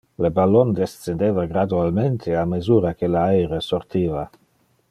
[0.25, 4.29] Le ballon descendeva gradualmente a mesura que le aere sortiva.